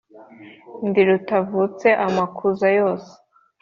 Ndi 0.87 1.01
rutavutsa 1.09 1.89
amakuza 2.05 2.67
yose 2.79 3.11